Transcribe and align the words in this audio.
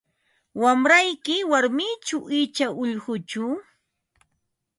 Wamrayki 0.61 1.35
warmichu 1.51 2.17
icha 2.41 2.67
ullquchu? 2.81 3.45